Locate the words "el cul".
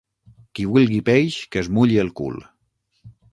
2.05-2.41